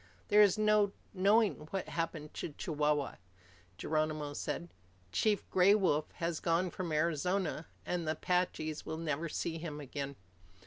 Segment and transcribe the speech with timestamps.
[0.29, 3.17] "There is no knowing what happened to Chihuahua,"
[3.77, 4.73] Geronimo said.
[5.11, 10.15] "Chief Gray Wolf has gone from Arizona, and the Apaches will never see him again."